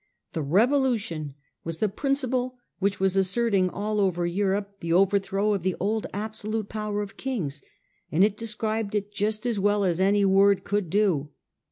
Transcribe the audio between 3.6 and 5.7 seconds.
all over Europe the overthrow of